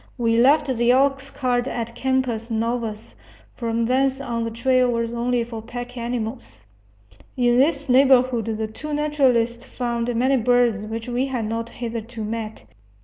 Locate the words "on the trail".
4.19-4.89